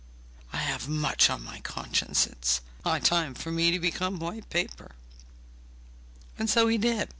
[0.51, 4.49] I have much on my conscience; it is high time for me to become white
[4.49, 4.95] paper!'
[6.39, 7.09] And so he did!